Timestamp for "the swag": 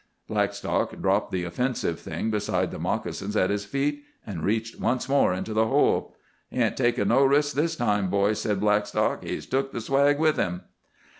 9.71-10.17